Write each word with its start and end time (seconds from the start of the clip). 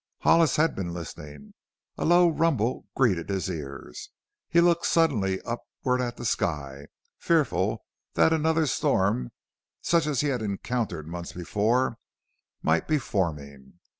Hollis 0.21 0.55
had 0.55 0.73
been 0.75 0.95
listening. 0.95 1.53
A 1.95 2.05
low 2.05 2.27
rumble 2.27 2.87
greeted 2.95 3.29
his 3.29 3.49
ears. 3.51 4.09
He 4.49 4.59
looked 4.59 4.87
suddenly 4.87 5.39
upward 5.41 6.01
at 6.01 6.17
the 6.17 6.25
sky, 6.25 6.87
fearful 7.19 7.85
that 8.15 8.33
another 8.33 8.65
storm, 8.65 9.29
such 9.83 10.07
as 10.07 10.21
he 10.21 10.29
had 10.29 10.41
encountered 10.41 11.05
months 11.07 11.33
before, 11.33 11.99
might 12.63 12.87
be 12.87 12.97
forming. 12.97 13.73